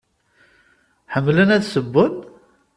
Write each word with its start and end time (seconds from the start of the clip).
Ḥemmlen 1.13 1.53
ad 1.55 1.63
ssewwen? 1.65 2.15